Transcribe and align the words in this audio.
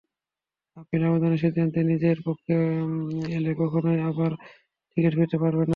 Appeal 0.77 1.01
আবেদনের 1.07 1.41
সিদ্ধান্ত 1.43 1.75
নিজের 1.91 2.17
পক্ষে 2.25 2.55
এলে 3.37 3.51
তখনই 3.61 3.99
আবার 4.09 4.31
ক্রিকেটে 4.91 5.17
ফিরতে 5.17 5.37
পারবেন 5.37 5.59
আজমল। 5.59 5.69